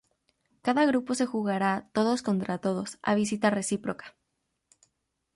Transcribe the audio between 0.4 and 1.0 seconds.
Cada